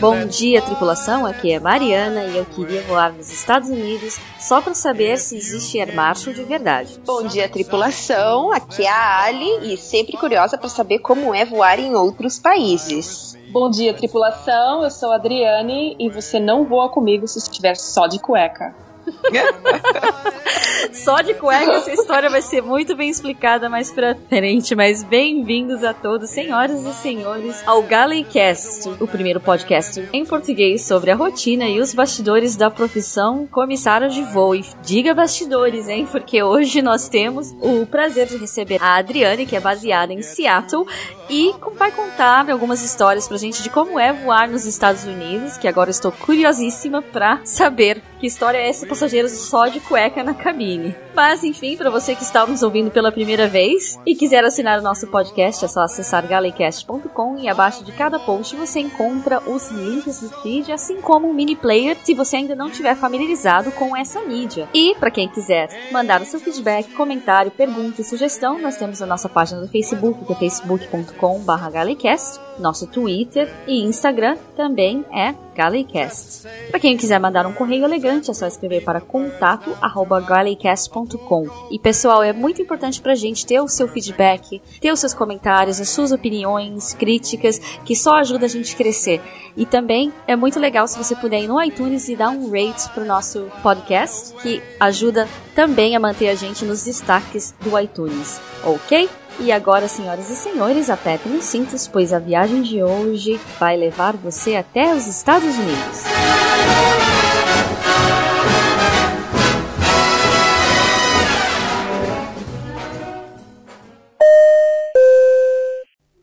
[0.00, 1.26] Bom dia, tripulação.
[1.26, 5.80] Aqui é Mariana e eu queria voar nos Estados Unidos só para saber se existe
[5.80, 6.96] Air Marshall de verdade.
[7.04, 8.52] Bom dia, tripulação.
[8.52, 13.36] Aqui é a Ali e sempre curiosa para saber como é voar em outros países.
[13.50, 14.84] Bom dia, tripulação.
[14.84, 18.76] Eu sou a Adriane e você não voa comigo se estiver só de cueca.
[20.92, 25.84] Só de cueca essa história vai ser muito bem explicada mais pra frente, mas bem-vindos
[25.84, 31.66] a todos, senhoras e senhores, ao Galeycast, o primeiro podcast em português sobre a rotina
[31.66, 34.54] e os bastidores da profissão comissário de voo.
[34.54, 36.06] E diga bastidores, hein?
[36.10, 40.86] Porque hoje nós temos o prazer de receber a Adriane, que é baseada em Seattle,
[41.28, 45.68] e vai contar algumas histórias pra gente de como é voar nos Estados Unidos, que
[45.68, 50.94] agora estou curiosíssima pra saber que história é essa, passageiros só de cueca na cabine.
[51.14, 54.82] Mas enfim, para você que está nos ouvindo pela primeira vez e quiser assinar o
[54.82, 60.20] nosso podcast, é só acessar galecast.com e abaixo de cada post você encontra os links
[60.20, 64.20] do feed, assim como um mini player, se você ainda não estiver familiarizado com essa
[64.22, 64.68] mídia.
[64.74, 69.06] E para quem quiser mandar o seu feedback, comentário, pergunta e sugestão, nós temos a
[69.06, 76.48] nossa página do Facebook, que é facebook.com/galecast, nosso Twitter e Instagram também é Galecast.
[76.70, 81.48] Para quem quiser mandar um correio elegante, é só escrever para contato@galecast.com.
[81.70, 85.80] E pessoal, é muito importante pra gente ter o seu feedback, ter os seus comentários,
[85.80, 89.20] as suas opiniões, críticas, que só ajuda a gente a crescer.
[89.56, 92.88] E também é muito legal se você puder ir no iTunes e dar um rate
[92.90, 99.08] pro nosso podcast, que ajuda também a manter a gente nos destaques do iTunes, ok?
[99.40, 104.16] E agora, senhoras e senhores, apertem os cintos, pois a viagem de hoje vai levar
[104.16, 106.02] você até os Estados Unidos.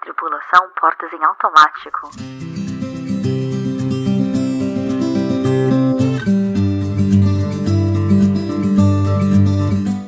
[0.01, 2.64] Tripulação, portas em automático.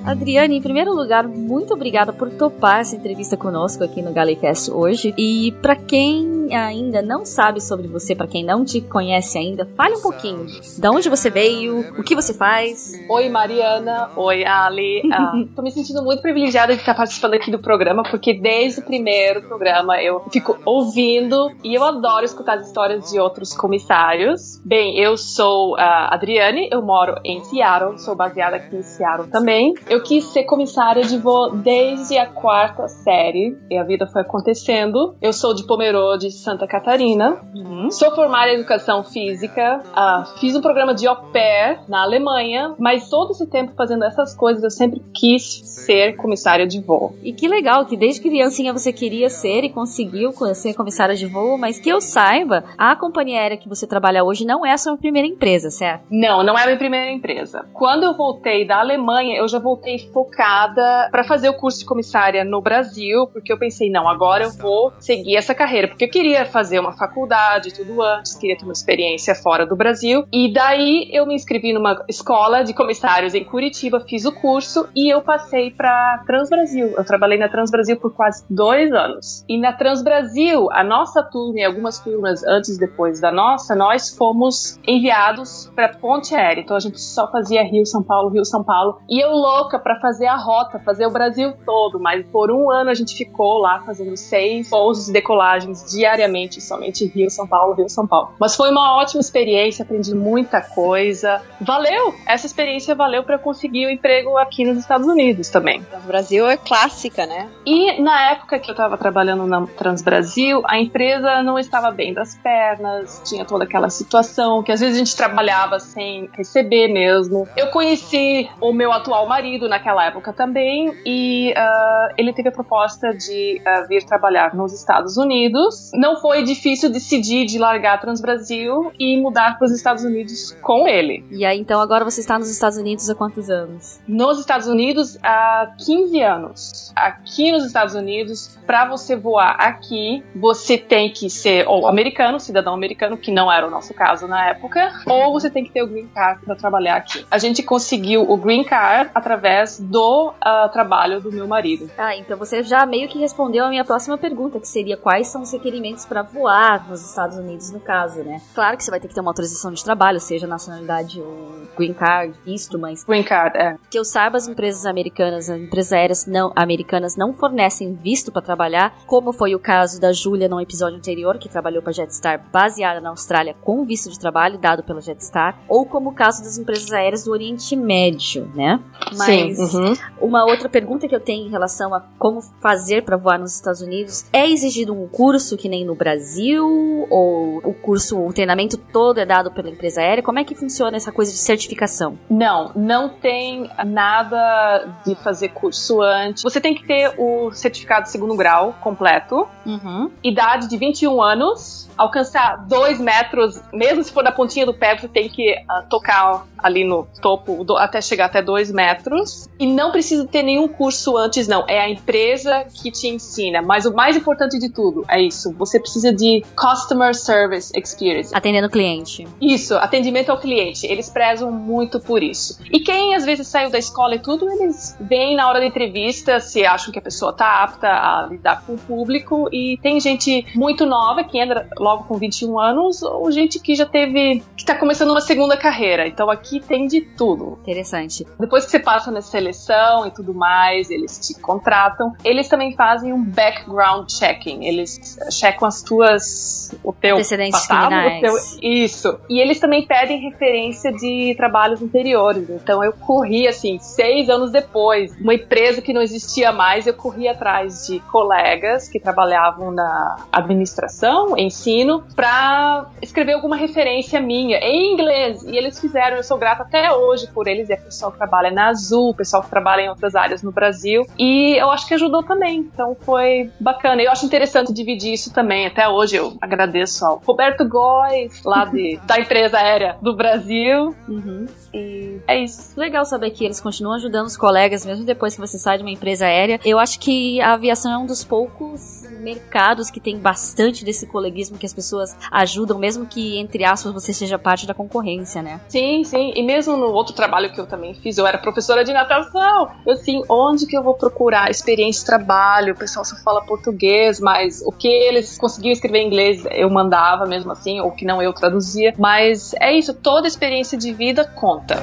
[0.08, 5.14] Adriane, em primeiro lugar, muito obrigada por topar essa entrevista conosco aqui no Galecast hoje.
[5.18, 9.96] E para quem ainda não sabe sobre você, para quem não te conhece ainda, fale
[9.96, 10.46] um pouquinho.
[10.46, 12.94] De onde você veio, o que você faz.
[13.10, 14.10] Oi, Mariana.
[14.16, 15.02] Oi, Ali.
[15.12, 18.84] Ah, tô me sentindo muito privilegiada de estar participando aqui do programa, porque desde o
[18.84, 24.62] primeiro programa eu fico ouvindo e eu adoro escutar as histórias de outros comissários.
[24.66, 29.74] Bem, eu sou a Adriane, eu moro em Seattle, sou baseada aqui em Seattle também.
[29.90, 35.16] Eu quis ser comissária de voo desde a quarta série e a vida foi acontecendo.
[35.22, 37.42] Eu sou de Pomerode, Santa Catarina.
[37.56, 37.90] Uhum.
[37.92, 39.82] Sou formada em educação física.
[39.94, 44.36] ah, fiz um programa de au pair na Alemanha, mas todo esse tempo fazendo essas
[44.36, 47.16] coisas eu sempre quis ser comissária de voo.
[47.24, 51.58] E que legal que desde criancinha você queria ser e conseguiu ser comissária de voo,
[51.58, 54.98] mas que eu saiba, a companhia aérea que você trabalha hoje não é a sua
[54.98, 56.04] primeira empresa, certo?
[56.10, 57.66] Não, não é a minha primeira empresa.
[57.74, 62.44] Quando eu voltei da Alemanha, eu já voltei focada para fazer o curso de comissária
[62.44, 66.27] no Brasil, porque eu pensei, não, agora eu vou seguir essa carreira, porque eu queria
[66.46, 70.26] fazer uma faculdade tudo antes, queria ter uma experiência fora do Brasil.
[70.32, 75.14] E daí eu me inscrevi numa escola de comissários em Curitiba, fiz o curso e
[75.14, 76.94] eu passei para Transbrasil.
[76.98, 79.46] Eu trabalhei na Transbrasil por quase dois anos.
[79.48, 84.16] E na Transbrasil, a nossa turma e algumas turmas antes e depois da nossa, nós
[84.16, 86.62] fomos enviados para Ponte Aérea.
[86.62, 89.00] Então a gente só fazia Rio, São Paulo, Rio, São Paulo.
[89.10, 92.00] E eu louca para fazer a rota, fazer o Brasil todo.
[92.00, 96.17] Mas por um ano a gente ficou lá fazendo seis pousos e decolagens diariamente,
[96.62, 98.34] somente Rio, São Paulo, Rio, São Paulo.
[98.40, 101.42] Mas foi uma ótima experiência, aprendi muita coisa.
[101.62, 102.14] Valeu!
[102.28, 105.86] Essa experiência valeu para conseguir o emprego aqui nos Estados Unidos também.
[106.04, 107.50] O Brasil é clássica, né?
[107.66, 112.36] E na época que eu estava trabalhando na Transbrasil, a empresa não estava bem das
[112.36, 117.48] pernas, tinha toda aquela situação que às vezes a gente trabalhava sem receber mesmo.
[117.56, 123.14] Eu conheci o meu atual marido naquela época também e ah, ele teve a proposta
[123.14, 125.92] de ah, vir trabalhar nos Estados Unidos.
[125.94, 131.26] Não foi difícil decidir de largar Transbrasil e mudar para os Estados Unidos com ele.
[131.30, 134.00] E aí, então, agora você está nos Estados Unidos há quantos anos?
[134.08, 136.94] Nos Estados Unidos há 15 anos.
[136.96, 142.74] Aqui nos Estados Unidos, para você voar aqui, você tem que ser ou americano, cidadão
[142.74, 145.88] americano, que não era o nosso caso na época, ou você tem que ter o
[145.88, 147.26] green card para trabalhar aqui.
[147.30, 151.90] A gente conseguiu o green card através do ah, trabalho do meu marido.
[151.98, 155.42] Ah, então você já meio que respondeu a minha próxima pergunta, que seria quais são
[155.42, 158.42] os requerimentos para voar nos Estados Unidos, no caso, né?
[158.54, 161.94] Claro que você vai ter que ter uma autorização de trabalho, seja nacionalidade ou green
[161.94, 163.04] card, visto, mas.
[163.04, 163.78] Green card, é.
[163.90, 168.42] Que eu saiba, as empresas americanas, as empresas aéreas não, americanas não fornecem visto para
[168.42, 173.00] trabalhar, como foi o caso da Júlia no episódio anterior, que trabalhou para Jetstar baseada
[173.00, 176.92] na Austrália com visto de trabalho dado pela Jetstar, ou como o caso das empresas
[176.92, 178.82] aéreas do Oriente Médio, né?
[179.16, 179.78] Mas Sim.
[179.78, 179.94] Uhum.
[180.20, 183.82] uma outra pergunta que eu tenho em relação a como fazer para voar nos Estados
[183.82, 186.66] Unidos é exigido um curso que nem no Brasil
[187.10, 190.24] ou o curso, o treinamento todo é dado pela empresa aérea?
[190.24, 192.18] Como é que funciona essa coisa de certificação?
[192.30, 196.44] Não, não tem nada de fazer curso antes.
[196.44, 200.10] Você tem que ter o certificado de segundo grau completo, Uhum.
[200.24, 205.08] idade de 21 anos, alcançar 2 metros, mesmo se for da pontinha do pé, você
[205.08, 209.48] tem que ah, tocar ali no topo do- até chegar até 2 metros.
[209.60, 211.66] E não precisa ter nenhum curso antes, não.
[211.68, 213.62] É a empresa que te ensina.
[213.62, 215.52] Mas o mais importante de tudo é isso.
[215.68, 218.36] Você precisa de Customer Service Experience.
[218.36, 219.28] Atendendo o cliente.
[219.42, 220.86] Isso, atendimento ao cliente.
[220.88, 222.60] Eles prezam muito por isso.
[222.72, 226.40] E quem às vezes saiu da escola e tudo, eles vêm na hora da entrevista
[226.40, 229.50] se acham que a pessoa tá apta a lidar com o público.
[229.52, 233.86] E tem gente muito nova que entra logo com 21 anos, ou gente que já
[233.86, 234.44] teve.
[234.56, 236.08] que tá começando uma segunda carreira.
[236.08, 237.60] Então aqui tem de tudo.
[237.62, 238.26] Interessante.
[238.40, 242.14] Depois que você passa na seleção e tudo mais, eles te contratam.
[242.24, 244.66] Eles também fazem um background checking.
[244.66, 246.76] Eles checam as tuas.
[246.84, 247.18] o teu
[247.52, 249.20] passado, o teu- isso.
[249.30, 252.50] E eles também pedem referência de trabalhos anteriores.
[252.50, 257.28] Então eu corri, assim, seis anos depois, uma empresa que não existia mais, eu corri
[257.28, 265.44] atrás de colegas que trabalhavam na administração, ensino, pra escrever alguma referência minha em inglês.
[265.44, 267.70] E eles fizeram, eu sou grata até hoje por eles.
[267.70, 271.06] E é pessoal que trabalha na Azul, pessoal que trabalha em outras áreas no Brasil.
[271.18, 272.60] E eu acho que ajudou também.
[272.60, 274.02] Então foi bacana.
[274.02, 275.47] Eu acho interessante dividir isso também.
[275.68, 280.96] Até hoje eu agradeço ao Roberto Góes, lá de, da empresa aérea do Brasil.
[281.08, 281.46] Uhum.
[281.74, 282.74] E é isso.
[282.76, 285.92] Legal saber que eles continuam ajudando os colegas, mesmo depois que você sai de uma
[285.92, 286.60] empresa aérea.
[286.66, 291.58] Eu acho que a aviação é um dos poucos mercados que tem bastante desse coleguismo
[291.58, 295.60] que as pessoas ajudam, mesmo que, entre aspas, você seja parte da concorrência, né?
[295.68, 296.32] Sim, sim.
[296.36, 299.70] E mesmo no outro trabalho que eu também fiz, eu era professora de natação.
[299.86, 302.74] Eu assim, onde que eu vou procurar experiência de trabalho?
[302.74, 307.26] O pessoal só fala português, mas o que eles conseguiam escrever em inglês eu mandava
[307.26, 308.94] mesmo assim, ou que não eu traduzia.
[308.98, 311.78] Mas é isso, toda experiência de vida conta.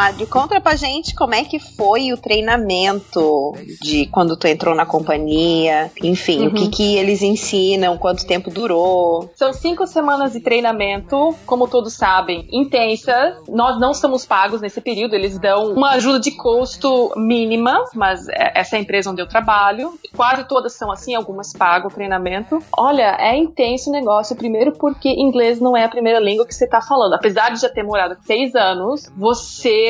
[0.00, 3.52] Adri, conta pra gente como é que foi o treinamento
[3.82, 9.30] de quando tu entrou na companhia, enfim, o que que eles ensinam, quanto tempo durou.
[9.34, 13.36] São cinco semanas de treinamento, como todos sabem, intensas.
[13.46, 18.52] Nós não somos pagos nesse período, eles dão uma ajuda de custo mínima, mas é-
[18.54, 19.92] essa é a empresa onde eu trabalho.
[20.16, 22.58] Quase todas são assim, algumas pagam o treinamento.
[22.74, 26.66] Olha, é intenso o negócio, primeiro porque inglês não é a primeira língua que você
[26.66, 27.12] tá falando.
[27.12, 29.89] Apesar de já ter morado seis anos, você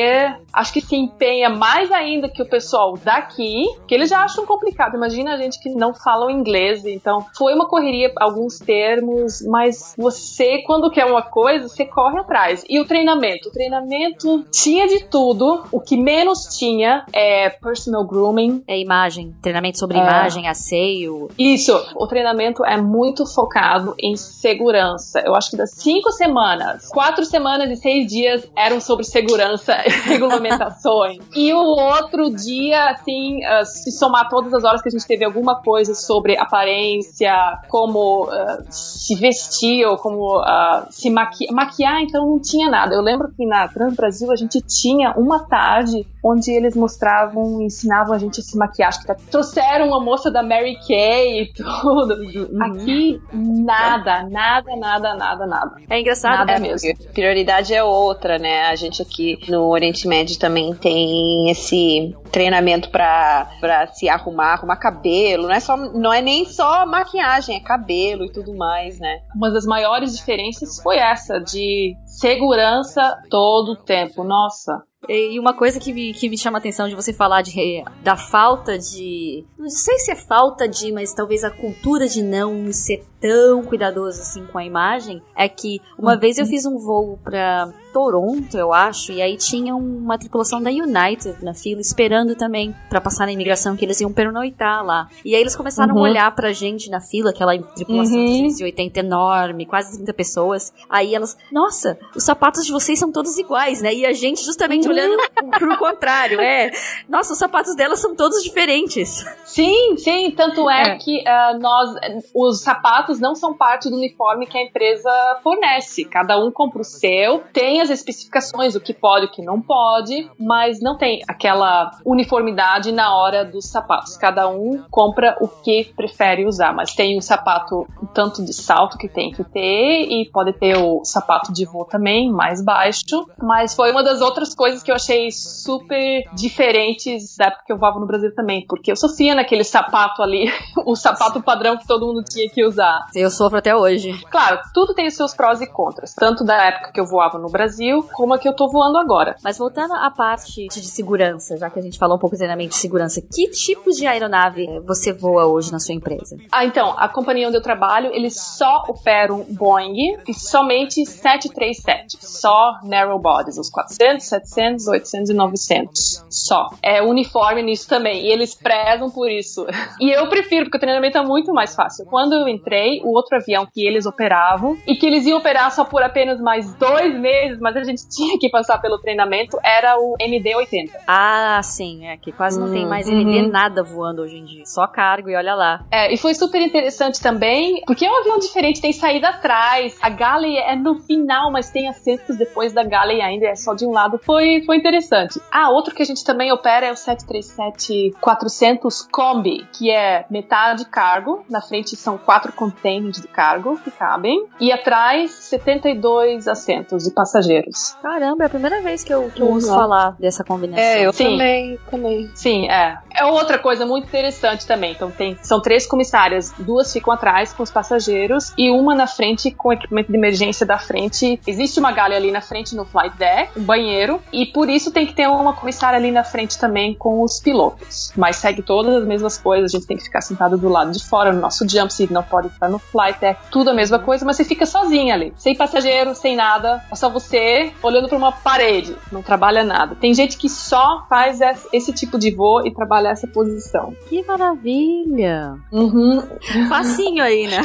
[0.53, 4.95] acho que se empenha mais ainda que o pessoal daqui, que eles já acham complicado.
[4.95, 6.85] Imagina a gente que não fala o inglês.
[6.85, 12.63] Então, foi uma correria, alguns termos, mas você, quando quer uma coisa, você corre atrás.
[12.69, 13.49] E o treinamento?
[13.49, 15.63] O treinamento tinha de tudo.
[15.71, 18.63] O que menos tinha é personal grooming.
[18.67, 20.01] É imagem, treinamento sobre É.
[20.01, 21.29] imagem, asseio.
[21.37, 25.21] Isso, o treinamento é muito focado em segurança.
[25.25, 29.73] Eu acho que das cinco semanas, quatro semanas e seis dias eram sobre segurança
[30.05, 31.19] regulamentações.
[31.35, 35.23] e o outro dia, assim, ah, se somar todas as horas que a gente teve
[35.25, 37.33] alguma coisa sobre aparência,
[37.67, 41.51] como ah, se vestir ou como ah, se maquiar.
[41.53, 42.95] Maquiar, então não tinha nada.
[42.95, 48.13] Eu lembro que na Trans Brasil a gente tinha uma tarde onde eles mostravam, ensinavam
[48.13, 48.89] a gente a se maquiar.
[48.89, 52.13] Acho que até trouxeram uma moça da Mary Kay e tudo.
[52.61, 55.75] Aqui, nada, nada, nada, nada, nada.
[55.89, 56.59] É engraçado, Nada né?
[56.59, 56.89] mesmo.
[57.13, 58.67] Prioridade é outra, né?
[58.67, 63.47] A gente aqui no Oriente Médio também tem esse treinamento pra
[63.93, 65.43] se arrumar, arrumar cabelo.
[65.43, 69.21] Não é, só, não é nem só maquiagem, é cabelo e tudo mais, né?
[69.35, 74.23] Uma das maiores diferenças foi essa, de segurança todo o tempo.
[74.23, 77.83] Nossa, E uma coisa que me, que me chama a atenção de você falar de,
[78.03, 79.43] da falta de.
[79.57, 84.19] Não sei se é falta de, mas talvez a cultura de não ser tão cuidadoso
[84.21, 88.73] assim com a imagem é que uma vez eu fiz um voo pra Toronto, eu
[88.73, 93.31] acho, e aí tinha uma tripulação da United na fila esperando também para passar na
[93.31, 95.07] imigração que eles iam pernoitar lá.
[95.23, 95.99] E aí eles começaram Uhum.
[95.99, 98.25] a olhar pra gente na fila, aquela tripulação Uhum.
[98.25, 100.73] de 280 enorme, quase 30 pessoas.
[100.89, 103.93] Aí elas, nossa, os sapatos de vocês são todos iguais, né?
[103.93, 105.17] E a gente justamente olhando
[105.57, 106.71] pro contrário, é.
[107.07, 109.25] Nossa, os sapatos delas são todos diferentes.
[109.45, 110.95] Sim, sim, tanto é, É.
[110.97, 111.89] que ah, nós,
[112.33, 115.11] os sapatos não são parte do uniforme que a empresa
[115.43, 116.05] fornece.
[116.05, 120.29] Cada um compra o seu, tem as especificações, o que pode, o que não pode,
[120.39, 124.15] mas não tem aquela uniformidade na hora dos sapatos.
[124.17, 128.97] Cada um compra o que prefere usar, mas tem o sapato um tanto de salto
[128.97, 133.25] que tem que ter e pode ter o sapato de voo também, mais baixo.
[133.41, 137.77] Mas foi uma das outras coisas que eu achei super diferentes da época que eu
[137.77, 140.51] voava no Brasil também, porque eu sofria naquele sapato ali,
[140.85, 143.07] o sapato padrão que todo mundo tinha que usar.
[143.15, 144.13] Eu sofro até hoje.
[144.29, 147.49] Claro, tudo tem os seus prós e contras, tanto da época que eu voava no
[147.49, 149.35] Brasil, como a que eu tô voando agora.
[149.43, 152.75] Mas voltando à parte de segurança, já que a gente falou um pouco treinamento de
[152.77, 156.37] segurança, que tipo de aeronave eh, você voa hoje na sua empresa?
[156.51, 162.17] Ah, então, a companhia onde eu trabalho, eles só operam Boeing e somente 737.
[162.21, 166.25] Só narrow bodies, os 400, 700, 800 e 900.
[166.29, 166.69] Só.
[166.81, 168.25] É uniforme nisso também.
[168.25, 169.65] E eles prezam por isso.
[169.99, 172.05] E eu prefiro, porque o treinamento é muito mais fácil.
[172.05, 175.83] Quando eu entrei, o outro avião que eles operavam, e que eles iam operar só
[175.83, 180.15] por apenas mais dois meses, mas a gente tinha que passar pelo treinamento, era o
[180.19, 180.91] MD-80.
[181.07, 183.49] Ah, sim, é que quase não tem mais MD uhum.
[183.49, 184.65] nada voando hoje em dia.
[184.65, 185.85] Só cargo e olha lá.
[185.91, 189.97] É, e foi super interessante também, porque é um avião diferente, tem saída atrás.
[190.01, 193.85] A galley é no final, mas tem assentos depois da galley ainda, é só de
[193.85, 194.19] um lado.
[194.23, 195.39] Foi, foi interessante.
[195.51, 201.45] Ah, outro que a gente também opera é o 737-400 Combi, que é metade cargo.
[201.49, 204.45] Na frente são quatro containers de cargo que cabem.
[204.59, 207.95] E atrás, 72 assentos de passageiros.
[208.01, 210.83] Caramba, é a primeira vez que eu, que eu ouço falar dessa combinação.
[210.83, 211.31] É, eu Sim.
[211.31, 212.31] também, também.
[212.35, 212.97] Sim, é.
[213.21, 214.93] É outra coisa muito interessante também.
[214.93, 219.51] Então tem, são três comissárias, duas ficam atrás com os passageiros e uma na frente
[219.51, 221.39] com equipamento de emergência da frente.
[221.45, 225.05] Existe uma galha ali na frente no flight deck, um banheiro, e por isso tem
[225.05, 228.11] que ter uma comissária ali na frente também com os pilotos.
[228.17, 231.03] Mas segue todas as mesmas coisas, a gente tem que ficar sentado do lado de
[231.05, 234.25] fora, no nosso jump seat, não pode estar no flight deck, tudo a mesma coisa,
[234.25, 238.31] mas você fica sozinha ali, sem passageiro, sem nada, é só você olhando para uma
[238.31, 239.93] parede, não trabalha nada.
[239.93, 243.95] Tem gente que só faz es- esse tipo de voo e trabalha essa posição.
[244.07, 245.57] Que maravilha!
[245.71, 246.21] Uhum.
[246.69, 247.59] Facinho aí, né?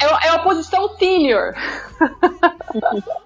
[0.00, 1.54] É, é a posição senior.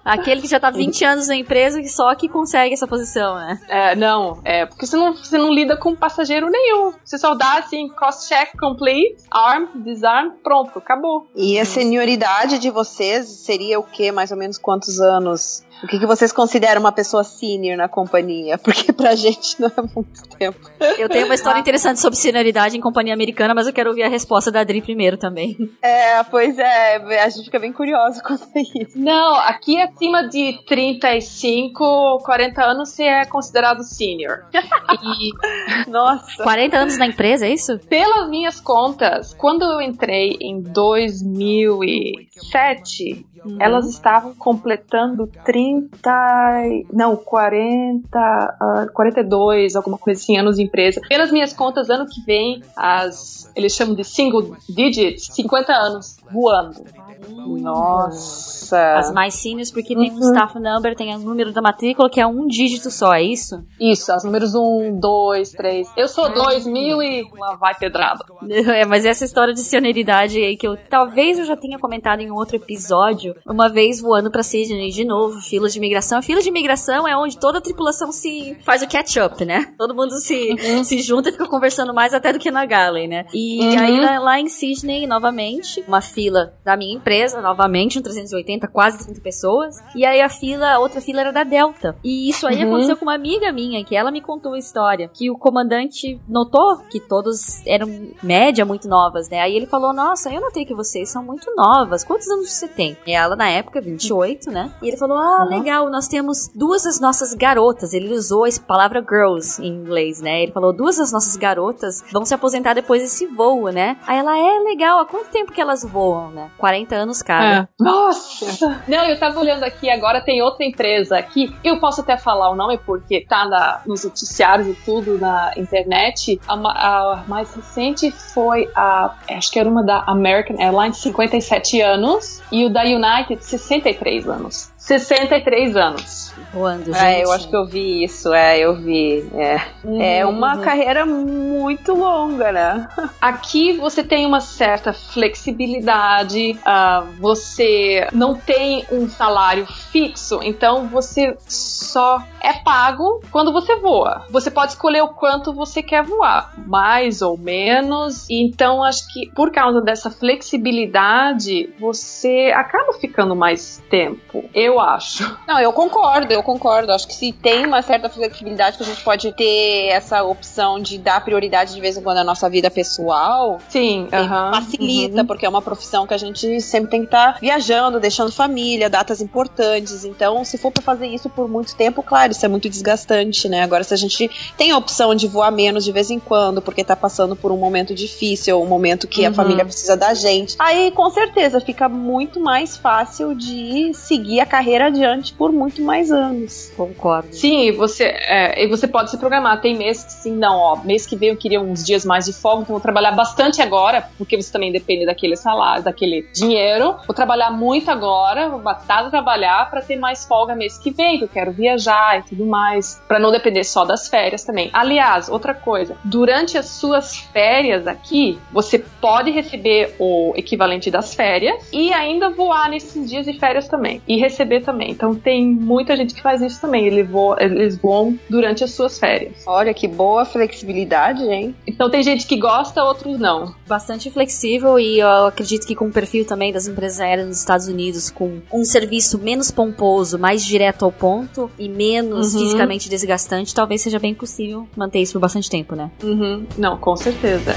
[0.03, 3.59] Aquele que já tá 20 anos na empresa e só que consegue essa posição, né?
[3.67, 6.93] É, não, é porque você não, você não lida com passageiro nenhum.
[7.03, 11.27] Você só dá assim, cross-check complete, arm, disarm, pronto, acabou.
[11.35, 14.11] E a senioridade de vocês seria o quê?
[14.11, 15.63] Mais ou menos quantos anos?
[15.83, 18.57] O que, que vocês consideram uma pessoa senior na companhia?
[18.63, 20.59] Porque pra gente não é muito tempo.
[20.97, 24.09] Eu tenho uma história interessante sobre senioridade em companhia americana, mas eu quero ouvir a
[24.09, 25.57] resposta da Adri primeiro também.
[25.81, 28.97] É, pois é, a gente fica bem curioso quanto a isso.
[28.97, 34.45] Não, aqui acima de 35, 40 anos você é considerado senior.
[34.53, 35.31] E
[35.89, 36.43] Nossa.
[36.43, 37.79] 40 anos na empresa, é isso?
[37.89, 43.25] pelas minhas contas, quando eu entrei em 2007,
[43.59, 51.01] elas estavam completando 30, e- não, 40, ah, 42, alguma coisa assim, anos de empresa.
[51.07, 56.83] Pelas minhas contas, ano que vem, as eles chamam de single digits, 50 anos voando.
[57.27, 58.93] Nossa.
[58.97, 62.25] As mais seniors, porque tem um staff number, tem o número da matrícula, que é
[62.25, 63.63] um dígito só, é isso?
[63.79, 65.87] Isso, os números 1, 2, 3.
[65.97, 68.23] Eu sou 2000 e lá vai pedrada.
[68.73, 72.31] É, mas essa história de senioridade aí que eu talvez eu já tenha comentado em
[72.31, 76.17] outro episódio, uma vez voando pra Sydney de novo, fila de imigração.
[76.19, 79.73] A fila de imigração é onde toda a tripulação se faz o catch-up, né?
[79.77, 83.25] Todo mundo se, se junta e fica conversando mais até do que na Galley, né?
[83.33, 83.79] E Uhum.
[83.79, 89.03] aí lá, lá em Sydney, novamente, uma fila da minha empresa, novamente, um 380, quase
[89.05, 89.75] 30 pessoas.
[89.95, 91.95] E aí a fila, a outra fila era da Delta.
[92.03, 92.69] E isso aí Uhum.
[92.69, 96.77] aconteceu com uma amiga minha, que ela me contou a história, que o comandante notou
[96.89, 97.87] que todos eram
[98.21, 99.39] média muito novas, né?
[99.41, 102.03] Aí ele falou: Nossa, eu notei que vocês são muito novas.
[102.03, 102.97] Quantos anos você tem?
[103.05, 104.71] E ela, na época, 28, né?
[104.81, 107.93] E ele falou: Ah, legal, nós temos duas das nossas garotas.
[107.93, 110.43] Ele usou a palavra girls em inglês, né?
[110.43, 113.97] Ele falou: Duas das nossas garotas vão se aposentar depois desse voo, né?
[114.07, 116.49] Aí ela: É legal, há quanto tempo que elas voam, né?
[116.57, 117.63] 40 anos cada.
[117.63, 117.67] É.
[117.79, 118.45] Nossa!
[118.45, 118.83] Nossa!
[118.87, 121.53] Não, eu tava olhando aqui, agora tem outra empresa aqui.
[121.63, 126.39] Eu posso até falar o nome porque tá na, nos noticiários e tudo na internet.
[126.47, 129.15] A, a, mais recente foi a.
[129.29, 132.41] Acho que era uma da American Airlines, 57 anos.
[132.51, 134.71] E o da United, 63 anos.
[134.77, 136.33] 63 anos.
[136.53, 136.97] Voando, gente.
[136.97, 139.27] É, eu acho que eu vi isso, é, eu vi.
[139.33, 142.87] É, é uma carreira muito longa, né?
[143.19, 151.35] Aqui você tem uma certa flexibilidade, ah, você não tem um salário fixo, então você
[151.47, 154.25] só é pago quando você voa.
[154.29, 158.27] Você pode escolher o quanto você quer voar, mais ou menos.
[158.29, 164.43] Então acho que por causa dessa flexibilidade, você acaba ficando mais tempo.
[164.53, 165.37] Eu acho.
[165.47, 166.91] Não, eu concordo, eu concordo.
[166.91, 170.97] Acho que se tem uma certa flexibilidade que a gente pode ter essa opção de
[170.97, 174.51] dar prioridade de vez em quando à nossa vida pessoal, Sim, aham.
[174.53, 178.89] facilita, porque é uma profissão que a gente sempre tem que estar viajando, deixando família,
[178.89, 180.03] datas importantes.
[180.05, 183.61] Então, se for pra fazer isso por muito tempo, claro, isso é muito desgastante, né?
[183.63, 186.83] Agora, se a gente tem a opção de voar menos de vez em quando, porque
[186.83, 189.35] tá passando por um momento difícil, um momento que a Uhum.
[189.35, 194.87] família precisa da gente, aí com certeza fica muito mais fácil de seguir a carreira
[194.87, 196.32] adiante por muito mais anos.
[196.75, 197.27] Concordo.
[197.31, 199.61] Sim, e você, é, e você pode se programar.
[199.61, 202.33] Tem mês que sim, não, ó, mês que vem eu queria uns dias mais de
[202.33, 206.95] folga, então vou trabalhar bastante agora, porque você também depende daquele salário, daquele dinheiro.
[207.07, 211.23] Vou trabalhar muito agora, vou batalhar trabalhar para ter mais folga mês que vem, que
[211.23, 214.69] eu quero viajar e tudo mais, para não depender só das férias também.
[214.73, 221.55] Aliás, outra coisa, durante as suas férias aqui, você pode receber o equivalente das férias
[221.71, 224.91] e ainda voar nesses dias de férias também e receber também.
[224.91, 226.87] Então tem muita gente que faz isso também.
[226.87, 229.43] Eles voam, eles voam durante as suas férias.
[229.45, 231.53] Olha que boa flexibilidade, hein?
[231.67, 233.53] Então tem gente que gosta, outros não.
[233.67, 237.67] Bastante flexível e eu acredito que com o perfil também das empresas aéreas nos Estados
[237.67, 242.39] Unidos, com um serviço menos pomposo, mais direto ao ponto e menos Uhum.
[242.39, 245.91] fisicamente desgastante, talvez seja bem possível manter isso por bastante tempo, né?
[246.01, 246.45] Uhum.
[246.57, 247.53] Não, com certeza.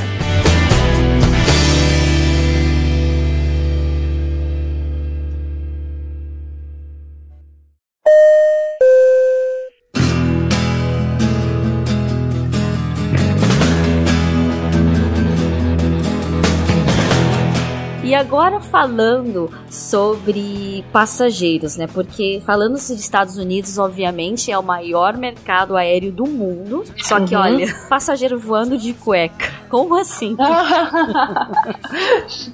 [18.16, 21.86] Agora falando sobre passageiros, né?
[21.86, 26.84] Porque falando-se de Estados Unidos, obviamente, é o maior mercado aéreo do mundo.
[26.98, 27.42] Só que, Uhum.
[27.42, 29.54] olha, passageiro voando de cueca.
[29.68, 30.36] Como assim?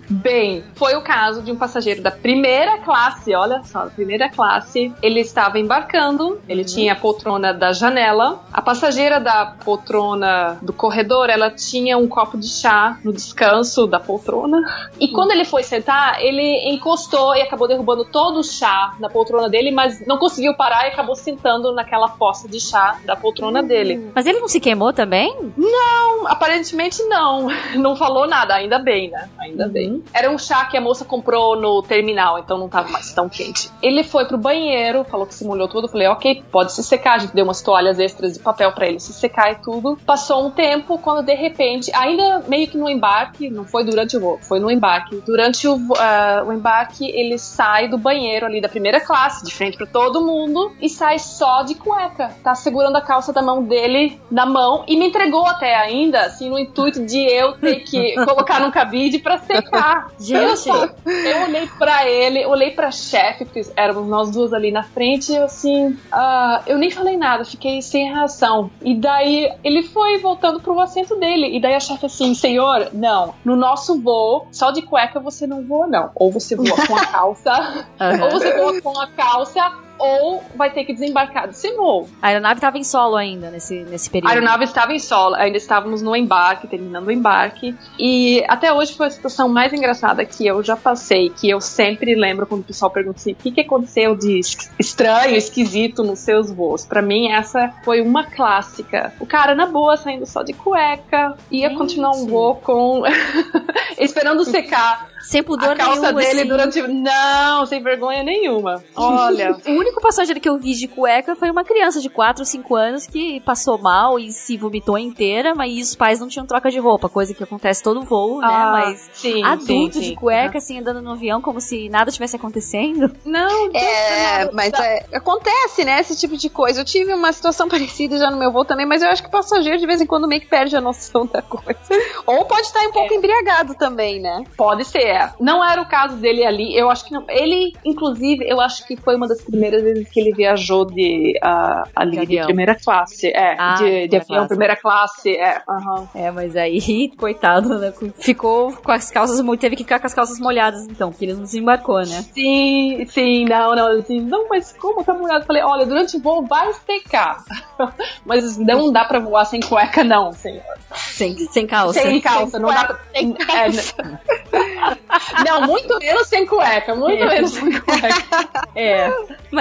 [0.09, 4.93] Bem, foi o caso de um passageiro da primeira classe, olha só, primeira classe.
[5.03, 8.41] Ele estava embarcando, ele tinha a poltrona da janela.
[8.53, 14.01] A passageira da poltrona do corredor, ela tinha um copo de chá no descanso da
[14.01, 14.63] poltrona.
[14.99, 19.51] E quando ele foi sentar, ele encostou e acabou derrubando todo o chá na poltrona
[19.51, 24.11] dele, mas não conseguiu parar e acabou sentando naquela poça de chá da poltrona dele.
[24.15, 25.37] Mas ele não se queimou também?
[25.55, 27.49] Não, aparentemente não.
[27.83, 29.29] Não falou nada, ainda bem, né?
[29.39, 30.03] Ainda bem.
[30.13, 33.71] Era um chá que a moça comprou no terminal, então não tava mais tão quente.
[33.83, 35.87] Ele foi pro banheiro, falou que se molhou tudo.
[35.87, 37.15] Eu falei, ok, pode se secar.
[37.15, 39.99] A gente deu umas toalhas extras de papel pra ele se secar e tudo.
[40.07, 44.21] Passou um tempo, quando de repente, ainda meio que no embarque, não foi durante o
[44.21, 45.21] voo, foi no embarque.
[45.27, 49.53] Durante o, vo- ah, o embarque, ele sai do banheiro ali da primeira classe, de
[49.55, 52.31] frente pra todo mundo, e sai só de cueca.
[52.43, 56.49] Tá segurando a calça da mão dele na mão e me entregou até ainda, assim,
[56.51, 60.09] no intuito de eu ter que colocar num cabide pra secar.
[60.19, 60.69] Gente.
[61.07, 65.37] Eu, olhei pra ele, olhei pra chefe, porque éramos nós duas ali na frente, e
[65.37, 68.71] eu assim, ah, eu nem falei nada, fiquei sem reação.
[68.83, 73.35] E daí ele foi voltando pro assento dele, e daí a chefe assim, senhor, não,
[73.45, 76.11] no nosso voo, só de cueca você não voa, não.
[76.15, 78.25] Ou você voa com a calça, Aham.
[78.25, 82.09] ou você voa com a calça, ou vai ter que desembarcar desse voo.
[82.21, 84.31] A aeronave tava em solo ainda nesse, nesse A período.
[84.31, 87.75] aeronave estava em solo, ainda estávamos no embarque, terminando o embarque.
[87.99, 92.15] E até hoje foi a situação mais engraçada que eu já passei, que eu sempre
[92.15, 96.19] lembro quando o pessoal pergunta assim: o que, que aconteceu de es- estranho, esquisito nos
[96.21, 96.85] seus voos?
[96.85, 99.13] Pra mim, essa foi uma clássica.
[99.21, 101.79] O cara, na boa, saindo só de cueca, ia Gente.
[101.79, 103.03] continuar um voo com.
[103.99, 106.49] esperando secar Sem pudor a calça nenhum, dele assim.
[106.49, 106.83] durante.
[106.83, 108.83] Não, sem vergonha nenhuma.
[108.97, 109.57] Olha.
[109.83, 112.77] O único passageiro que eu vi de cueca foi uma criança de 4 ou 5
[112.77, 116.79] anos que passou mal e se vomitou inteira, mas os pais não tinham troca de
[116.79, 118.47] roupa, coisa que acontece todo voo, né?
[118.49, 120.15] Ah, Mas sim, adulto sim, de sim.
[120.15, 123.11] cueca, assim, andando no avião como se nada tivesse acontecendo.
[123.25, 125.99] Não, É, mas é, acontece, né?
[125.99, 126.83] Esse tipo de coisa.
[126.83, 129.33] Eu tive uma situação parecida já no meu voo também, mas eu acho que o
[129.33, 131.77] passageiro de vez em quando meio que perde a noção da coisa.
[132.25, 134.45] Ou pode estar um pouco embriagado também, né?
[134.57, 136.73] Pode ser, É, não era o caso dele ali.
[136.79, 137.25] Eu acho que não.
[137.29, 141.89] Ele, inclusive, eu acho que foi uma das primeiras vezes que ele viajou de uh,
[141.95, 143.29] ali de, de, primeira classe.
[143.29, 144.49] É, ah, de, de avião, classe.
[144.49, 145.37] primeira classe.
[145.37, 146.09] É, uhum.
[146.15, 147.93] é, mas aí, coitado, né?
[148.19, 149.41] Ficou com as calças.
[149.59, 152.25] Teve que ficar com as calças molhadas, então, porque ele não desembarcou, né?
[152.35, 153.99] Sim, sim, não, não.
[153.99, 155.47] Assim, não, mas como tá molhado?
[155.47, 157.45] Falei, olha, durante o voo vai secar.
[158.27, 160.63] mas não dá pra voar sem cueca, não, senhor.
[160.95, 162.01] Sem, sem calça.
[162.01, 162.99] Sem calça, sem não cueca, dá pra.
[163.15, 163.37] Sem
[164.43, 167.29] é, não, muito menos sem cueca, muito é.
[167.29, 168.49] menos sem cueca.
[168.75, 169.11] É.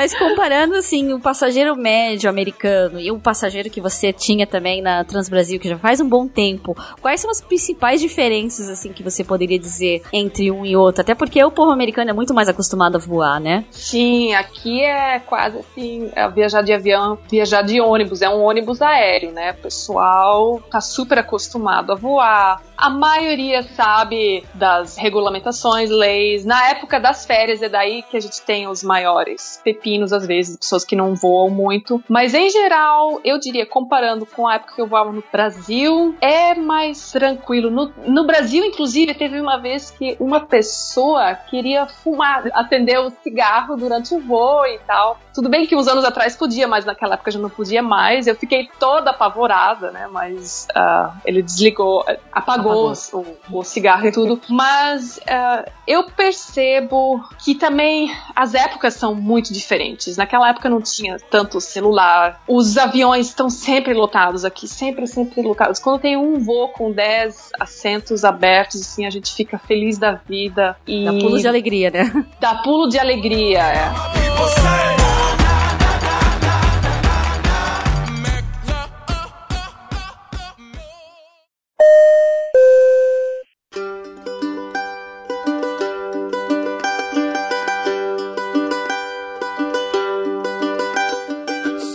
[0.02, 5.04] Mas comparando, assim, o passageiro médio americano e o passageiro que você tinha também na
[5.04, 9.24] Transbrasil, que já faz um bom tempo, quais são as principais diferenças, assim, que você
[9.24, 11.02] poderia dizer entre um e outro?
[11.02, 13.64] Até porque o povo americano é muito mais acostumado a voar, né?
[13.70, 18.82] Sim, aqui é quase assim, é viajar de avião, viajar de ônibus, é um ônibus
[18.82, 19.52] aéreo, né?
[19.52, 22.60] O pessoal tá super acostumado a voar.
[22.76, 26.44] A maioria sabe das regulamentações, leis.
[26.44, 30.58] Na época das férias é daí que a gente tem os maiores pepinos, às vezes,
[30.58, 32.04] pessoas que não voam muito.
[32.08, 36.56] Mas em geral, eu diria, comparando com a época que eu voava no Brasil, é
[36.56, 37.70] mais tranquilo.
[37.70, 43.76] No, no Brasil, inclusive, teve uma vez que uma pessoa queria fumar, acender o cigarro
[43.76, 45.20] durante o voo e tal.
[45.34, 48.28] Tudo bem que uns anos atrás podia, mas naquela época já não podia mais.
[48.28, 50.08] Eu fiquei toda apavorada, né?
[50.12, 53.38] Mas uh, ele desligou, apagou, apagou.
[53.50, 54.42] O, o, cigarro e tudo.
[54.50, 59.81] Mas uh, eu percebo que também as épocas são muito diferentes.
[60.18, 62.42] Naquela época não tinha tanto celular.
[62.48, 65.80] Os aviões estão sempre lotados aqui, sempre, sempre lotados.
[65.80, 70.76] Quando tem um voo com 10 assentos abertos, assim, a gente fica feliz da vida.
[70.88, 71.06] E...
[71.06, 72.26] Dá pulo de alegria, né?
[72.40, 75.01] Dá pulo de alegria, é.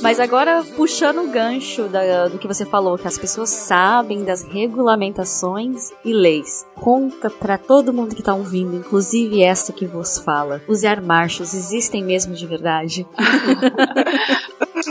[0.07, 4.45] Mas agora, puxando o gancho da, do que você falou, que as pessoas sabem das
[4.45, 6.64] regulamentações e leis.
[6.77, 10.62] Conta para todo mundo que tá ouvindo, inclusive essa que vos fala.
[10.69, 13.05] Os air marshals existem mesmo de verdade?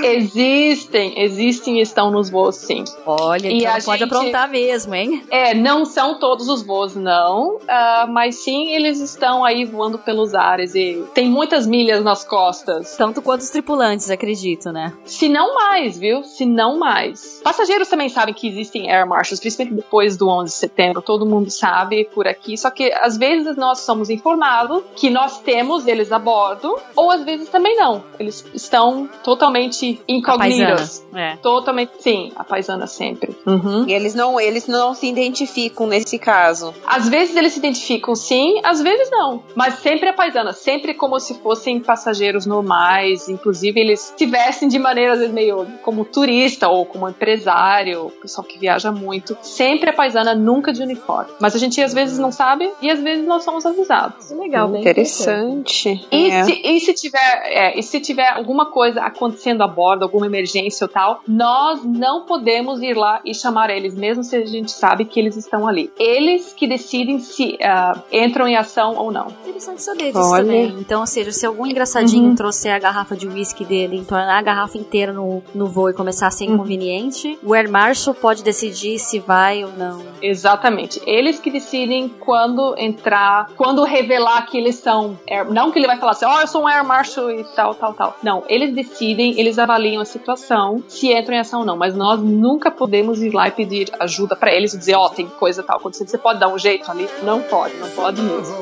[0.06, 2.84] Existem, existem e estão nos voos, sim.
[3.06, 5.24] Olha, e então pode gente, aprontar mesmo, hein?
[5.30, 7.56] É, não são todos os voos, não.
[7.56, 12.96] Uh, mas sim, eles estão aí voando pelos ares e tem muitas milhas nas costas.
[12.96, 14.94] Tanto quanto os tripulantes, acredito, né?
[15.06, 16.24] Se não mais, viu?
[16.24, 17.41] Se não mais.
[17.44, 21.02] Passageiros também sabem que existem air marshals, principalmente depois do 11 de setembro.
[21.02, 22.58] Todo mundo sabe por aqui.
[22.58, 27.24] Só que às vezes nós somos informados que nós temos eles a bordo, ou às
[27.24, 28.04] vezes também não.
[28.20, 31.03] Eles estão totalmente incógnitos.
[31.13, 31.36] É.
[31.38, 33.36] Totalmente, sim, a paisana sempre.
[33.45, 33.86] Uhum.
[33.88, 36.73] E eles não, eles não se identificam nesse caso.
[36.86, 39.43] Às vezes eles se identificam sim, às vezes não.
[39.55, 43.29] Mas sempre a paisana, sempre como se fossem passageiros normais.
[43.29, 48.45] Inclusive, eles se vestem de maneira, às vezes, meio como turista ou como empresário, pessoal
[48.45, 49.38] que viaja muito.
[49.41, 51.31] Sempre a paisana, nunca de uniforme.
[51.39, 54.31] Mas a gente às vezes não sabe e às vezes nós somos avisados.
[54.31, 56.05] Legal, bem interessante.
[56.12, 56.43] E, é.
[56.43, 60.85] se, e se tiver, é, e se tiver alguma coisa acontecendo a bordo, alguma emergência
[60.85, 65.05] ou tal, nós não podemos ir lá e chamar eles, mesmo se a gente sabe
[65.05, 65.91] que eles estão ali.
[65.99, 69.27] Eles que decidem se uh, entram em ação ou não.
[69.43, 70.43] Interessante saber disso Olha.
[70.43, 70.75] também.
[70.79, 72.35] Então, ou seja, se algum engraçadinho uhum.
[72.35, 76.27] trouxer a garrafa de uísque dele, entornar a garrafa inteira no, no voo e começar
[76.27, 76.55] a ser uhum.
[76.55, 80.01] inconveniente, o Air Marshal pode decidir se vai ou não.
[80.21, 81.01] Exatamente.
[81.05, 85.17] Eles que decidem quando entrar, quando revelar que eles são.
[85.29, 87.43] Air, não que ele vai falar assim, ó, oh, eu sou um Air Marshal e
[87.55, 88.17] tal, tal, tal.
[88.21, 91.75] Não, eles decidem, eles avaliam a situação, se entram em ação ou não.
[91.75, 95.10] Mas nós nunca podemos ir lá e pedir ajuda para eles e dizer, ó, oh,
[95.10, 97.08] tem coisa tal acontecendo, você pode dar um jeito ali?
[97.23, 98.56] Não pode, não pode mesmo.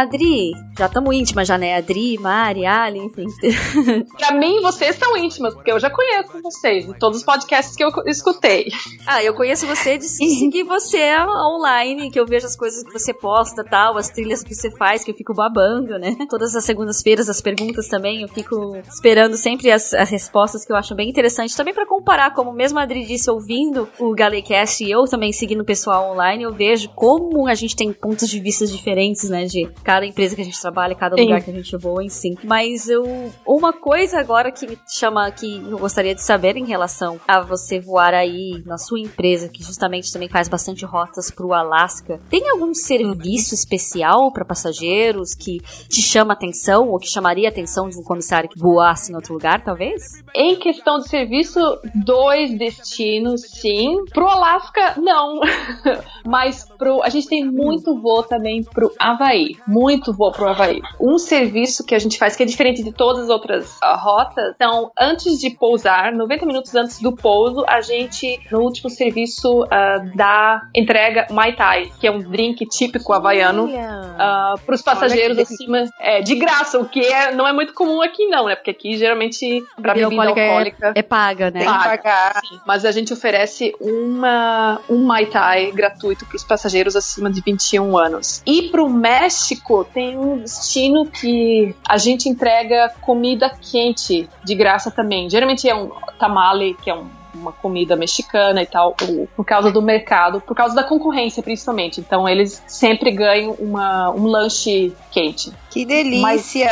[0.00, 1.76] Adri, já estamos íntimas já, né?
[1.76, 3.26] Adri, Mari, Ali, enfim.
[4.16, 7.84] pra mim, vocês são íntimas, porque eu já conheço vocês, de todos os podcasts que
[7.84, 8.68] eu escutei.
[9.06, 13.12] Ah, eu conheço você de seguir você online, que eu vejo as coisas que você
[13.12, 16.16] posta tal, as trilhas que você faz, que eu fico babando, né?
[16.28, 20.76] Todas as segundas-feiras, as perguntas também, eu fico esperando sempre as, as respostas que eu
[20.76, 21.56] acho bem interessante.
[21.56, 25.60] Também para comparar, como mesmo a Adri disse, ouvindo o Galecast e eu também seguindo
[25.60, 29.44] o pessoal online, eu vejo como a gente tem pontos de vista diferentes, né?
[29.44, 31.22] De cada empresa que a gente trabalha, cada Sim.
[31.22, 32.36] lugar que a gente voa em si.
[32.44, 33.30] Mas eu.
[33.46, 37.80] Uma coisa agora que me chama, que eu gostaria de saber em relação a você
[37.80, 42.20] voar aí na sua empresa, que justamente também faz bastante rotas pro Alasca.
[42.28, 47.88] Tem algum serviço especial para passageiros que te chama atenção ou que chamaria a atenção
[47.88, 50.22] de um comissário que voasse em outro lugar, talvez?
[50.34, 51.60] Em questão de serviço,
[51.94, 54.04] dois destinos, sim.
[54.12, 55.40] Pro Alasca, não.
[56.26, 59.56] Mas pro, a gente tem muito voo também pro Havaí.
[59.66, 60.80] Muito voo pro Havaí.
[61.00, 64.52] Um serviço que a gente faz que é diferente de todas as outras ah, rotas.
[64.54, 70.02] Então, antes de pousar, 90 minutos antes do pouso, a gente, no último serviço, ah,
[70.14, 73.64] dá entrega Mai Tai, que é um drink típico havaiano.
[73.64, 74.56] Olha.
[74.64, 78.26] para os passageiros acima é, de graça, o que é, não é muito comum aqui
[78.26, 78.56] não, né?
[78.56, 81.64] Porque aqui geralmente para Bebida bebida alcoólica é- alcoólica É paga, né?
[81.64, 81.84] Paga.
[81.84, 82.40] pagar.
[82.40, 87.40] Sim, mas a gente oferece uma, um Mai Tai gratuito para os passageiros acima de
[87.40, 88.42] 21 anos.
[88.46, 94.90] E para o México tem um destino que a gente entrega comida quente de graça
[94.90, 95.28] também.
[95.28, 98.94] Geralmente é um tamale, que é um uma comida mexicana e tal,
[99.36, 102.00] por causa do mercado, por causa da concorrência principalmente.
[102.00, 105.52] Então eles sempre ganham uma, um lanche quente.
[105.70, 106.70] Que delícia,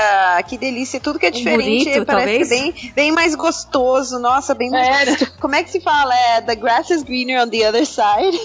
[0.48, 1.00] que delícia.
[1.00, 2.48] Tudo que é diferente burrito, parece talvez?
[2.48, 4.18] bem, bem mais gostoso.
[4.18, 5.04] Nossa, bem mais É.
[5.10, 5.32] gostoso.
[5.40, 6.14] Como é que se fala?
[6.14, 8.36] É, the grass is greener on the other side.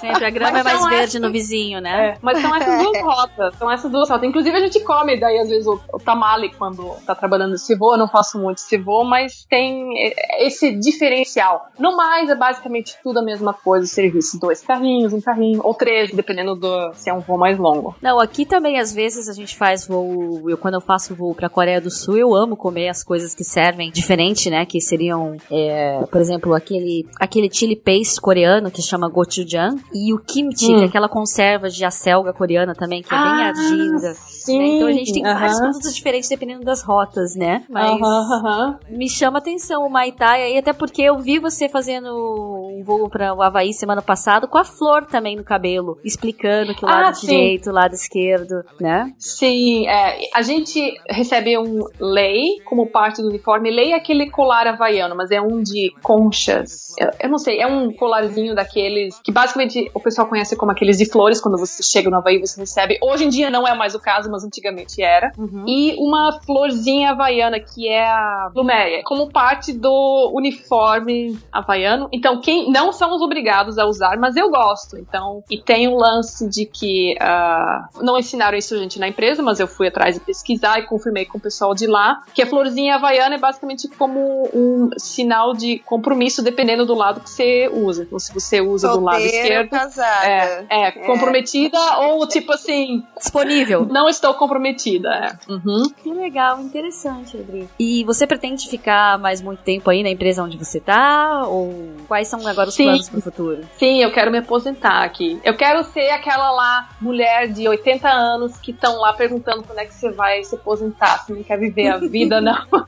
[0.00, 1.18] Sempre a grama é Mas mais é verde assim.
[1.20, 2.08] no vizinho, né?
[2.10, 4.28] É, mas são essas duas rotas, são essas duas rotas.
[4.28, 7.92] Inclusive a gente come daí às vezes o, o tamale quando tá trabalhando esse voo,
[7.92, 11.66] eu não faço muito esse voo, mas tem eh, esse diferencial.
[11.78, 15.74] No mais, é basicamente tudo a mesma coisa, o serviço, dois carrinhos, um carrinho, ou
[15.74, 17.94] três, dependendo do se é um voo mais longo.
[18.02, 20.48] Não, aqui também às vezes a gente faz voo.
[20.50, 23.44] Eu, quando eu faço voo pra Coreia do Sul, eu amo comer as coisas que
[23.44, 24.64] servem diferente, né?
[24.64, 30.18] Que seriam, é, por exemplo, aquele, aquele chili paste coreano que chama gochujang e o
[30.18, 30.76] kimchi, Hum.
[30.78, 34.08] que é aquela conserva de acelga coreana também, que é bem Ah, ardida.
[34.10, 34.14] né?
[34.14, 35.62] Sim, Então a gente tem vários aham.
[35.70, 37.64] produtos diferentes dependendo das rotas, né?
[37.68, 38.78] Mas Aham, aham.
[38.90, 43.08] me chama atenção o Mai Tai aí, até porque eu vi você fazendo um voo
[43.08, 47.02] para o Havaí semana passada com a flor também no cabelo, explicando que o Ah,
[47.02, 47.26] lado sim.
[47.26, 49.12] direito, o lado esquerdo, né?
[49.18, 53.70] Sim, é, a gente recebe um lei como parte do uniforme.
[53.70, 56.94] Lei é aquele colar havaiano, mas é um de conchas.
[56.98, 60.98] Eu, eu não sei, é um colarzinho daqueles que basicamente o pessoal conhece como aqueles
[60.98, 61.40] de flores.
[61.40, 62.98] Quando você chega no Havaí, você recebe.
[63.02, 65.30] Hoje em dia não é mais o caso, mas antigamente era.
[65.36, 65.64] Uhum.
[65.66, 72.08] E uma florzinha havaiana, que é a pluméria, como parte do uniforme havaiano.
[72.12, 74.98] Então, quem não somos obrigados a usar, mas eu gosto.
[74.98, 79.42] Então, e tem um lance de que ah, não ensinaram isso a gente na empresa,
[79.42, 82.46] mas eu fui atrás de pesquisar e confirmei com o pessoal de lá que a
[82.46, 88.02] florzinha havaiana é basicamente como um sinal de compromisso, dependendo do lado que você usa.
[88.04, 89.70] Então, se você usa do lado esquerdo.
[89.70, 90.26] casada.
[90.26, 93.86] É, é, comprometida ou tipo assim, Disponível.
[93.86, 95.08] não estou comprometida.
[95.08, 95.52] É.
[95.52, 95.90] Uhum.
[96.02, 97.68] Que legal, interessante, Adri.
[97.78, 101.46] E você pretende ficar mais muito tempo aí na empresa onde você tá?
[101.46, 102.84] Ou quais são agora os Sim.
[102.84, 103.60] planos pro futuro?
[103.78, 105.40] Sim, eu quero me aposentar aqui.
[105.44, 109.84] Eu quero ser aquela lá mulher de 80 anos que estão lá perguntando quando é
[109.86, 112.56] que você vai se aposentar, se não quer viver a vida, não.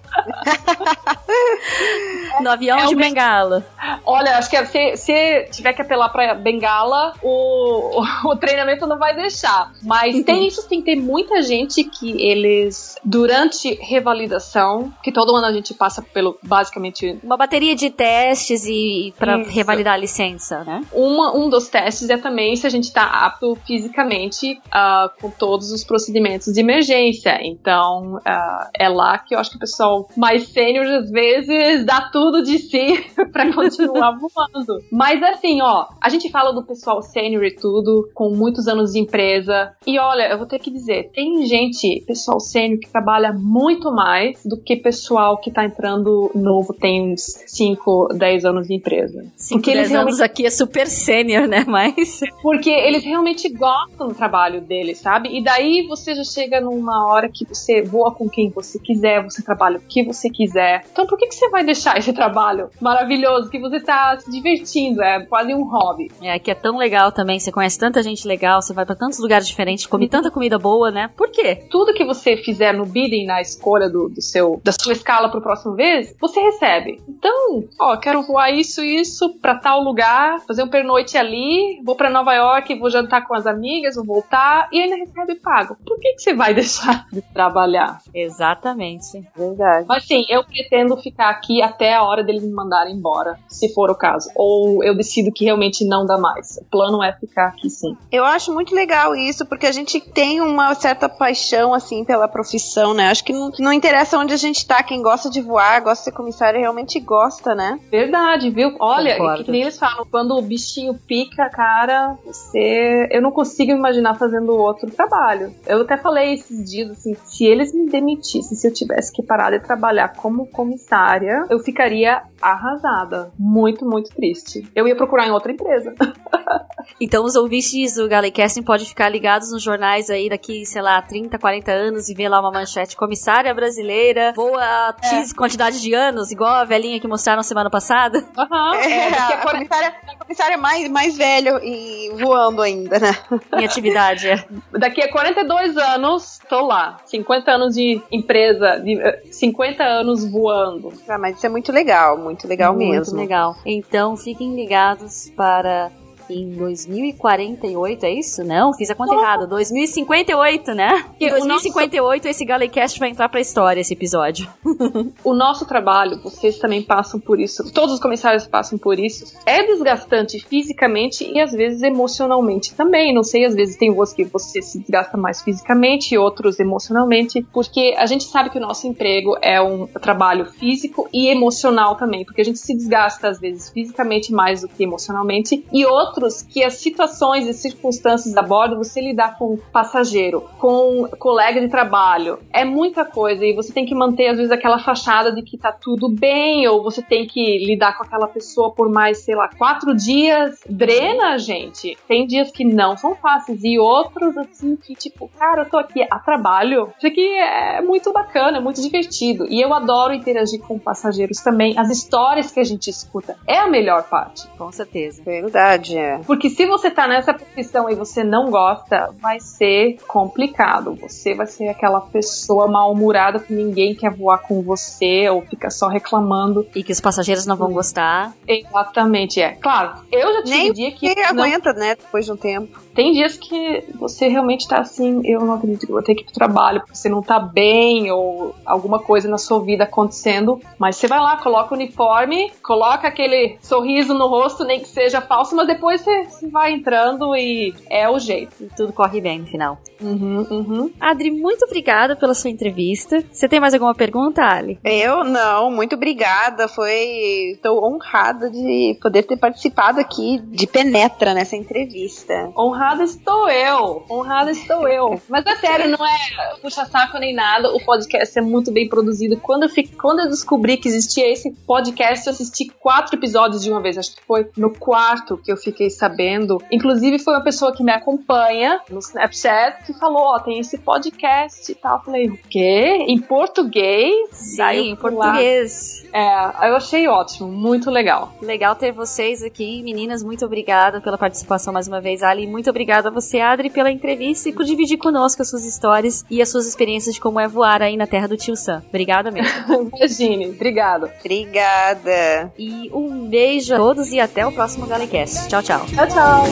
[2.40, 3.64] No avião é de um- bengala.
[4.04, 8.98] Olha, acho que se, se tiver que apelar pra bengala, o, o, o treinamento não
[8.98, 9.72] vai deixar.
[9.82, 15.52] Mas tem isso, tem tem muita gente que eles, durante revalidação, que todo ano a
[15.52, 20.84] gente passa pelo, basicamente, Uma bateria de testes e para revalidar a licença, né?
[20.92, 25.70] Uma, um dos testes é também se a gente está apto fisicamente ah, com todos
[25.70, 27.38] os procedimentos de emergência.
[27.42, 32.08] Então, ah, é lá que eu acho que o pessoal mais sênior, às vezes, dá
[32.12, 34.82] tudo de si para continuar voando.
[34.90, 39.00] Mas assim, ó, a gente fala do pessoal sênior e tudo, com muitos anos de
[39.00, 39.72] empresa.
[39.86, 44.42] E olha, eu vou ter que dizer, tem gente, pessoal sênior, que trabalha muito mais
[44.44, 49.24] do que pessoal que tá entrando novo, tem uns 5, 10 anos de empresa.
[49.36, 51.64] 5, Porque eles 10 anos aqui é super sênior, né?
[51.68, 55.36] Mas Porque eles realmente gostam do trabalho deles, sabe?
[55.36, 59.42] E daí você já chega numa hora que você voa com quem você quiser, você
[59.42, 60.84] trabalha o que você quiser.
[60.90, 65.02] Então por que, que você vai deixar esse trabalho maravilhoso que você tá se divertindo?
[65.02, 66.10] É quase um hobby.
[66.22, 69.18] é, aqui é tão legal também, você conhece tanta gente legal, você vai pra tantos
[69.18, 71.10] lugares diferentes, come tanta comida boa, né?
[71.16, 71.56] Por quê?
[71.70, 75.40] Tudo que você fizer no bidding, na escolha do, do seu, da sua escala pro
[75.40, 77.00] próximo vez, você recebe.
[77.08, 81.96] Então, ó, quero voar isso e isso pra tal lugar, fazer um pernoite ali, vou
[81.96, 85.76] pra Nova York, vou jantar com as amigas, vou voltar e ainda recebe pago.
[85.86, 88.00] Por que, que você vai vai deixar de trabalhar.
[88.14, 89.26] Exatamente.
[89.36, 89.86] Verdade.
[89.88, 93.90] Mas sim, eu pretendo ficar aqui até a hora deles me mandarem embora, se for
[93.90, 94.30] o caso.
[94.34, 96.58] Ou eu decido que realmente não dá mais.
[96.58, 97.96] O plano é ficar aqui sim.
[98.12, 102.92] Eu acho muito legal isso, porque a gente tem uma certa paixão, assim, pela profissão,
[102.94, 103.08] né?
[103.08, 106.04] Acho que não, não interessa onde a gente tá, quem gosta de voar, gosta de
[106.04, 107.78] ser comissário, realmente gosta, né?
[107.90, 108.76] Verdade, viu?
[108.78, 109.44] Olha, Concordo.
[109.44, 113.08] que nem eles falam, quando o bichinho pica, cara, você.
[113.10, 115.54] Eu não consigo imaginar fazendo outro trabalho.
[115.66, 119.50] Eu até falei esses dias, assim, se eles me demitissem, se eu tivesse que parar
[119.50, 123.32] de trabalhar como comissária, eu ficaria arrasada.
[123.38, 124.68] Muito, muito triste.
[124.74, 125.94] Eu ia procurar em outra empresa.
[127.00, 131.38] Então os ouvintes do Galecasting podem ficar ligados nos jornais aí daqui, sei lá, 30,
[131.38, 136.50] 40 anos e ver lá uma manchete comissária brasileira voa X quantidade de anos, igual
[136.50, 138.24] a velhinha que mostraram semana passada.
[138.36, 138.76] Aham.
[138.76, 143.12] É, daqui a a 40 comissária, a comissária mais, mais velho e voando ainda, né?
[143.58, 144.28] Em atividade.
[144.28, 144.44] é.
[144.72, 146.13] Daqui a 42 anos,
[146.48, 146.98] tô lá.
[147.06, 150.92] 50 anos de empresa, de, eh, 50 anos voando.
[151.08, 153.16] Ah, mas isso é muito legal, muito legal Muito mesmo.
[153.18, 153.56] legal.
[153.64, 155.90] Então fiquem ligados para
[156.28, 158.44] em 2048, é isso?
[158.44, 159.46] Não, fiz a conta errada.
[159.46, 161.04] 2058, né?
[161.20, 164.48] Em E o 2058 esse Galecast vai entrar pra história, esse episódio.
[165.22, 169.62] O nosso trabalho, vocês também passam por isso, todos os comissários passam por isso, é
[169.62, 173.14] desgastante fisicamente e às vezes emocionalmente também.
[173.14, 177.46] Não sei, às vezes tem voos que você se desgasta mais fisicamente e outros emocionalmente,
[177.52, 182.24] porque a gente sabe que o nosso emprego é um trabalho físico e emocional também,
[182.24, 186.13] porque a gente se desgasta às vezes fisicamente mais do que emocionalmente e outros
[186.48, 192.38] que as situações e circunstâncias a bordo você lidar com passageiro, com colega de trabalho,
[192.52, 195.72] é muita coisa e você tem que manter às vezes aquela fachada de que tá
[195.72, 199.94] tudo bem ou você tem que lidar com aquela pessoa por mais, sei lá, quatro
[199.94, 201.96] dias, drena a gente.
[202.06, 206.06] Tem dias que não são fáceis e outros assim que tipo, cara, eu tô aqui
[206.10, 206.92] a trabalho.
[206.96, 211.78] Isso aqui é muito bacana, é muito divertido e eu adoro interagir com passageiros também.
[211.78, 214.46] As histórias que a gente escuta é a melhor parte.
[214.58, 215.22] Com certeza.
[215.22, 216.18] Verdade, é.
[216.26, 220.94] Porque se você tá nessa profissão e você não gosta, vai ser complicado.
[221.00, 225.88] Você vai ser aquela pessoa mal-humorada que ninguém quer voar com você ou fica só
[225.88, 226.66] reclamando.
[226.74, 228.32] E que os passageiros não vão gostar.
[228.46, 229.52] Exatamente, é.
[229.52, 231.14] Claro, eu já tive Nem dia que.
[231.32, 232.83] não- aguenta, né, depois de um tempo.
[232.94, 236.22] Tem dias que você realmente tá assim, eu não acredito que eu vou ter que
[236.22, 240.60] ir pro trabalho, porque você não tá bem, ou alguma coisa na sua vida acontecendo.
[240.78, 245.20] Mas você vai lá, coloca o uniforme, coloca aquele sorriso no rosto, nem que seja
[245.20, 248.54] falso, mas depois você, você vai entrando e é o jeito.
[248.60, 249.78] E tudo corre bem no final.
[250.00, 250.90] Uhum, uhum.
[251.00, 253.24] Adri, muito obrigada pela sua entrevista.
[253.32, 254.78] Você tem mais alguma pergunta, Ali?
[254.84, 256.68] Eu não, muito obrigada.
[256.68, 257.52] Foi.
[257.54, 262.50] Estou honrada de poder ter participado aqui de Penetra nessa entrevista.
[262.56, 264.04] Honrada estou eu.
[264.10, 265.20] Honrada estou eu.
[265.28, 266.16] Mas é sério, não é
[266.60, 267.74] puxa-saco nem nada.
[267.74, 269.36] O podcast é muito bem produzido.
[269.38, 273.70] Quando eu, fi- quando eu descobri que existia esse podcast, eu assisti quatro episódios de
[273.70, 273.96] uma vez.
[273.98, 276.58] Acho que foi no quarto que eu fiquei sabendo.
[276.70, 281.70] Inclusive, foi uma pessoa que me acompanha no Snapchat que falou: Ó, tem esse podcast
[281.70, 281.98] e tal.
[281.98, 283.04] Eu falei: O quê?
[283.08, 284.28] Em português?
[284.32, 285.26] Sim, em fui lá.
[285.26, 286.04] português.
[286.12, 287.48] É, eu achei ótimo.
[287.50, 288.32] Muito legal.
[288.42, 290.22] Legal ter vocês aqui, meninas.
[290.22, 292.46] Muito obrigada pela participação mais uma vez, Ali.
[292.46, 296.42] Muito obrigada a você, Adri, pela entrevista e por dividir conosco as suas histórias e
[296.42, 298.82] as suas experiências de como é voar aí na terra do tio Sam.
[298.88, 299.92] Obrigada mesmo.
[299.96, 300.46] Imagine.
[300.48, 301.08] Obrigado.
[301.20, 302.52] Obrigada.
[302.58, 305.48] e um beijo a todos e até o próximo Galecast.
[305.48, 305.86] Tchau, tchau.
[305.86, 306.44] Tchau, tchau.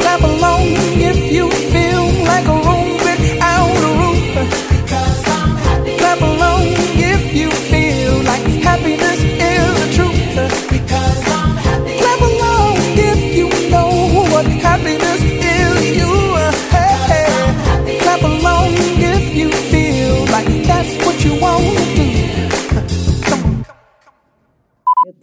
[0.00, 0.66] Clap along
[1.00, 3.03] if you feel like a room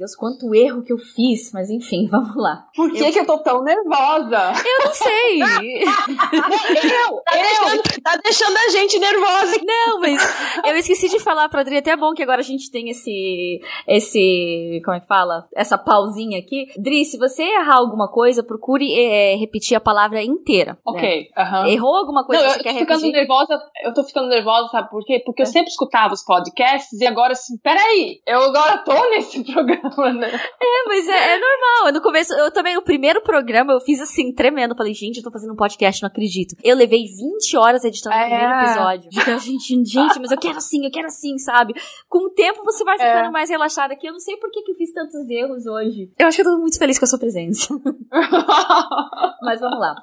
[0.02, 2.66] Deus, quanto erro que eu fiz, mas enfim, vamos lá.
[2.76, 4.54] Por que, que eu tô tão nervosa?
[4.66, 5.42] Eu não sei.
[5.84, 9.58] Eu, tá, deixando, tá deixando a gente nervosa.
[9.64, 10.22] Não, mas
[10.66, 13.60] eu esqueci de falar pra Adri, até é bom que agora a gente tem esse,
[13.88, 15.48] esse, como é que fala?
[15.56, 16.68] Essa pausinha aqui.
[16.78, 20.74] Dri, se você errar alguma coisa, procure é, repetir a palavra inteira.
[20.74, 20.78] né?
[20.86, 21.68] Ok, aham.
[21.68, 23.20] Errou alguma coisa Não, que eu você tô quer ficando repetir?
[23.20, 25.22] nervosa, eu tô ficando nervosa, sabe por quê?
[25.26, 29.90] Porque eu sempre escutava os podcasts e agora assim, peraí, eu agora tô nesse programa,
[29.90, 29.91] né?
[30.28, 31.94] É, mas é, é normal.
[31.94, 34.76] No começo, eu também, o primeiro programa, eu fiz assim, tremendo.
[34.76, 36.56] Falei, gente, eu tô fazendo um podcast, não acredito.
[36.64, 38.28] Eu levei 20 horas editando o É.
[38.30, 39.10] primeiro episódio.
[39.14, 41.74] Então, gente, gente, mas eu quero assim, eu quero assim, sabe?
[42.10, 43.32] Com o tempo você vai ficando É.
[43.32, 44.08] mais relaxada aqui.
[44.08, 46.12] Eu não sei por que, que eu fiz tantos erros hoje.
[46.18, 47.74] Eu acho que eu tô muito feliz com a sua presença.
[49.42, 49.96] Mas vamos lá.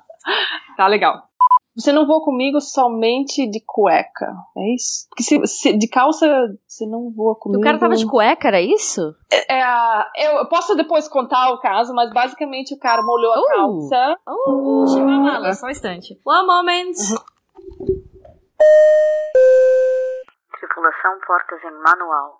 [0.76, 1.22] tá legal.
[1.78, 4.34] Você não voa comigo somente de cueca.
[4.56, 5.06] É isso?
[5.08, 6.26] Porque se, se- de calça
[6.66, 7.60] você não voa comigo.
[7.60, 9.14] O cara tava de cueca, era isso?
[9.48, 13.44] É, a- eu, posso depois contar o caso, mas basicamente o cara molhou a Uh.
[13.48, 14.16] calça.
[14.26, 16.18] Oh, chama a mala, só um instante.
[16.26, 16.92] One moment.
[20.58, 22.36] Tripulação portas em manual.